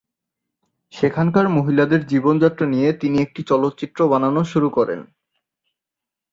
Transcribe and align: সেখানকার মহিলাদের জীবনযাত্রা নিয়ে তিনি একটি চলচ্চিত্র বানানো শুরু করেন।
সেখানকার 0.93 1.45
মহিলাদের 1.49 2.01
জীবনযাত্রা 2.07 2.65
নিয়ে 2.67 2.89
তিনি 2.93 3.17
একটি 3.21 3.41
চলচ্চিত্র 3.43 3.99
বানানো 4.07 4.41
শুরু 4.43 4.69
করেন। 4.69 4.99